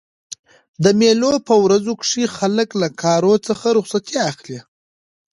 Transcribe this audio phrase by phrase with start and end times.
[0.83, 4.59] د مېلو په ورځو کښي خلک له کارو څخه رخصتي اخلي.